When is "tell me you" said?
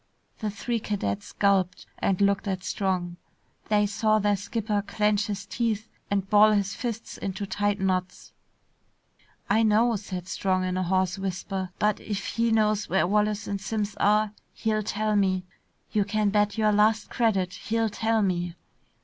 14.81-16.03